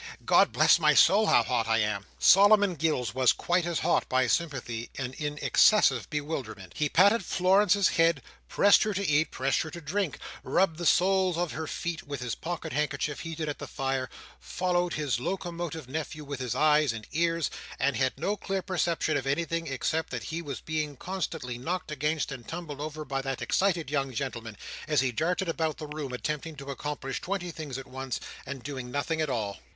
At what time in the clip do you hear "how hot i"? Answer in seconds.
1.27-1.77